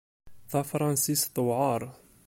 [0.51, 1.81] Tafṛansist tewɛeṛ.